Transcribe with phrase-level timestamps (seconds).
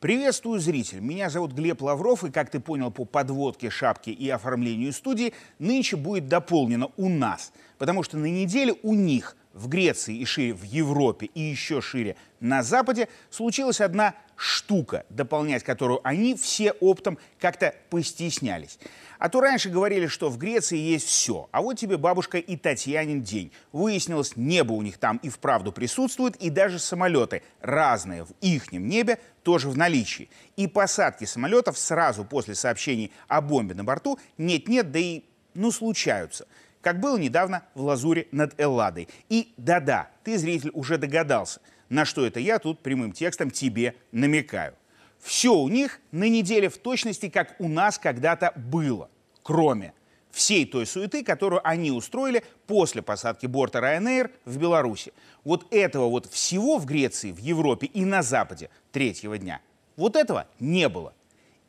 [0.00, 1.00] Приветствую, зритель.
[1.00, 5.96] Меня зовут Глеб Лавров, и, как ты понял по подводке, шапке и оформлению студии, нынче
[5.96, 10.62] будет дополнено у нас, потому что на неделе у них в Греции и шире в
[10.62, 17.74] Европе и еще шире на Западе случилась одна штука, дополнять которую они все оптом как-то
[17.88, 18.78] постеснялись.
[19.18, 23.22] А то раньше говорили, что в Греции есть все, а вот тебе бабушка и Татьянин
[23.22, 23.50] день.
[23.72, 29.18] Выяснилось, небо у них там и вправду присутствует, и даже самолеты разные в ихнем небе
[29.42, 30.28] тоже в наличии.
[30.56, 36.46] И посадки самолетов сразу после сообщений о бомбе на борту нет-нет, да и ну случаются–
[36.86, 39.08] как было недавно в Лазуре над Элладой.
[39.28, 41.58] И да-да, ты, зритель, уже догадался,
[41.88, 44.72] на что это я тут прямым текстом тебе намекаю.
[45.18, 49.10] Все у них на неделе в точности, как у нас когда-то было,
[49.42, 49.94] кроме
[50.30, 55.12] всей той суеты, которую они устроили после посадки борта Ryanair в Беларуси.
[55.42, 59.60] Вот этого вот всего в Греции, в Европе и на Западе третьего дня,
[59.96, 61.14] вот этого не было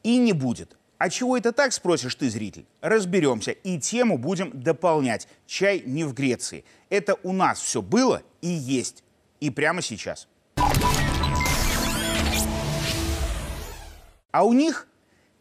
[0.03, 0.77] и не будет.
[0.97, 2.65] А чего это так, спросишь ты, зритель?
[2.81, 5.27] Разберемся и тему будем дополнять.
[5.45, 6.65] Чай не в Греции.
[6.89, 9.03] Это у нас все было и есть.
[9.39, 10.27] И прямо сейчас.
[14.31, 14.87] А у них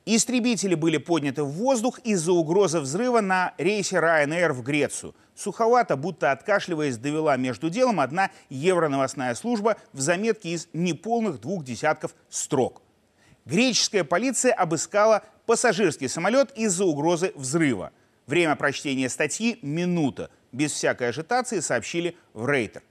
[0.05, 5.15] истребители были подняты в воздух из-за угрозы взрыва на рейсе Ryanair в Грецию.
[5.35, 12.15] Суховато, будто откашливаясь, довела между делом одна евроновостная служба в заметке из неполных двух десятков
[12.29, 12.83] строк.
[13.47, 17.93] Греческая полиция обыскала пассажирский самолет из-за угрозы взрыва.
[18.27, 20.31] Время прочтения статьи– минута.
[20.51, 22.83] Без всякой ажитации сообщили в Рейтер.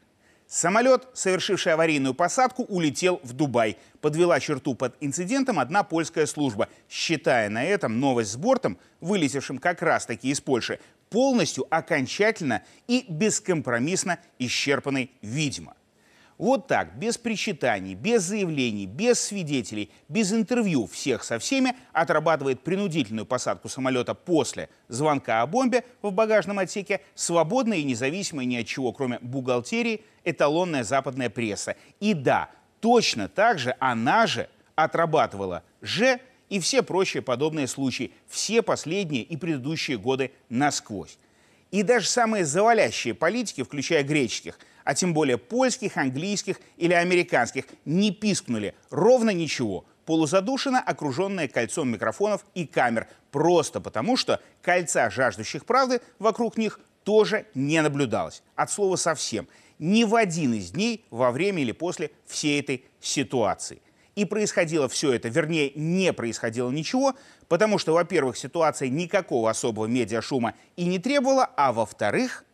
[0.48, 3.78] Самолет, совершивший аварийную посадку, улетел в Дубай.
[4.00, 9.82] Подвела черту под инцидентом одна польская служба, считая на этом новость с бортом, вылетевшим как
[9.82, 15.76] раз-таки из Польши, полностью, окончательно и бескомпромиссно исчерпанной, видимо.
[16.38, 23.26] Вот так, без причитаний, без заявлений, без свидетелей, без интервью всех со всеми отрабатывает принудительную
[23.26, 28.92] посадку самолета после звонка о бомбе в багажном отсеке свободная и независимая ни от чего,
[28.92, 31.78] кроме бухгалтерии, эталонная западная пресса.
[32.02, 32.50] И да,
[32.82, 36.20] точно так же она же отрабатывала же
[36.50, 41.18] и все прочие подобные случаи, все последние и предыдущие годы насквозь.
[41.72, 48.12] И даже самые завалящие политики, включая греческих– а тем более польских, английских или американских, не
[48.12, 56.00] пискнули ровно ничего, полузадушенно окруженные кольцом микрофонов и камер, просто потому что кольца жаждущих правды
[56.20, 58.42] вокруг них тоже не наблюдалось.
[58.56, 59.48] От слова совсем.
[59.80, 63.82] Ни в один из дней во время или после всей этой ситуации.
[64.16, 67.16] И происходило все это, вернее, не происходило ничего,
[67.50, 72.46] потому что, во-первых, ситуация никакого особого медиашума и не требовала, а во-вторых,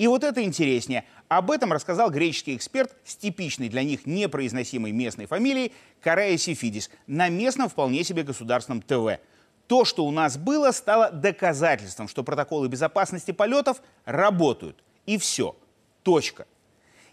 [0.00, 5.26] и вот это интереснее, об этом рассказал греческий эксперт с типичной для них непроизносимой местной
[5.26, 9.20] фамилией Карая Сифидис на местном вполне себе государственном ТВ.
[9.66, 14.82] То, что у нас было, стало доказательством, что протоколы безопасности полетов работают.
[15.04, 15.54] И все.
[16.02, 16.46] Точка.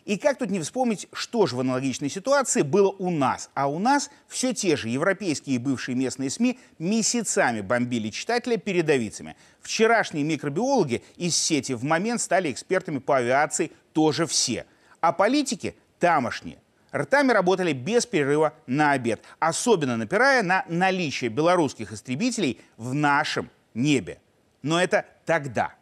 [0.07, 3.50] И как тут не вспомнить, что же в аналогичной ситуации было у нас?
[3.53, 9.35] А у нас все те же европейские и бывшие местные СМИ месяцами бомбили читателя передовицами.
[9.59, 14.66] Вчерашние микробиологи из сети в момент стали экспертами по авиации тоже все.
[15.01, 16.59] А политики тамошние
[16.95, 24.22] ртами работали без перерыва на обед, особенно напирая на наличие белорусских истребителей в нашем небе.
[24.62, 25.74] Но это тогда.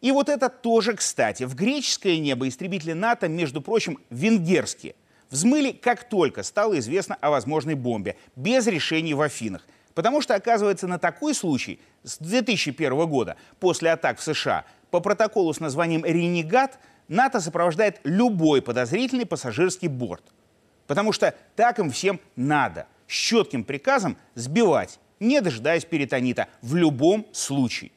[0.00, 4.94] И вот это тоже, кстати, в греческое небо истребители НАТО, между прочим, венгерские,
[5.30, 9.66] взмыли, как только стало известно о возможной бомбе, без решений в Афинах.
[9.94, 15.52] Потому что, оказывается, на такой случай с 2001 года, после атак в США, по протоколу
[15.52, 16.78] с названием «Ренегат»
[17.08, 20.22] НАТО сопровождает любой подозрительный пассажирский борт.
[20.86, 22.86] Потому что так им всем надо.
[23.06, 27.90] С четким приказом сбивать, не дожидаясь перитонита, в любом случае.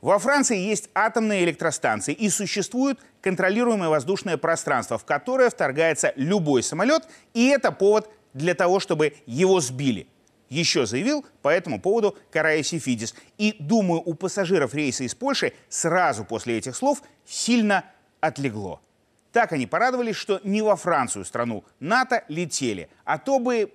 [0.00, 7.08] Во Франции есть атомные электростанции и существует контролируемое воздушное пространство, в которое вторгается любой самолет,
[7.32, 10.06] и это повод для того, чтобы его сбили.
[10.48, 13.14] Еще заявил по этому поводу Карая Сифидис.
[13.36, 17.84] И, думаю, у пассажиров рейса из Польши сразу после этих слов сильно
[18.20, 18.80] отлегло.
[19.32, 23.72] Так они порадовались, что не во Францию, страну НАТО, летели, а то бы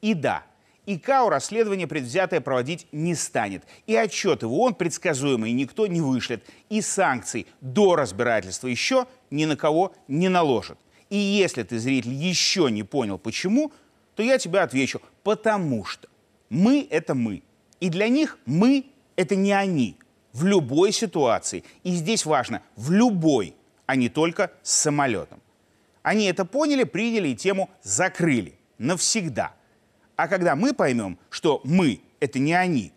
[0.00, 0.44] и да–
[0.86, 3.64] ИКАО расследование предвзятое проводить не станет.
[3.86, 6.44] И отчеты в ООН предсказуемые никто не вышлет.
[6.68, 10.78] И санкций до разбирательства еще ни на кого не наложат.
[11.10, 13.72] И если ты, зритель, еще не понял почему,
[14.14, 15.00] то я тебе отвечу.
[15.22, 16.08] Потому что
[16.50, 17.42] мы– это мы.
[17.80, 18.86] И для них мы–
[19.16, 19.96] это не они.
[20.32, 21.64] В любой ситуации.
[21.82, 23.54] И здесь важно– в любой,
[23.86, 25.40] а не только с самолетом.
[26.02, 28.58] Они это поняли, приняли и тему закрыли.
[28.78, 29.54] навсегда.
[30.16, 32.92] А когда мы поймем, что мы— это не они,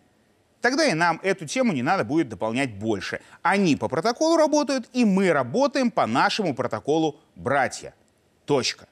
[0.62, 3.22] тогда и нам эту тему не надо будет дополнять больше.
[3.42, 7.94] Они по протоколу работают, и мы работаем по нашему протоколу «братья».
[8.46, 8.88] Точка.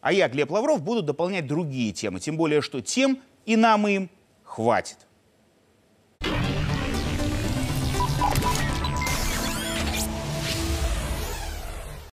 [0.00, 4.10] А я, Глеб Лавров, буду дополнять другие темы, тем более, что тем и нам, им
[4.44, 5.05] хватит.